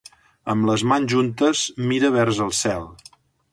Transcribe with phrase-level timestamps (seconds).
[0.53, 1.63] Amb les mans juntes,
[1.93, 2.91] mira vers el cel.